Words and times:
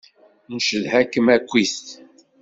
Ncedha-kem 0.55 1.27
akkit. 1.35 1.77